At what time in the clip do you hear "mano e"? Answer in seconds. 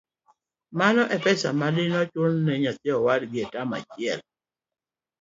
0.79-1.17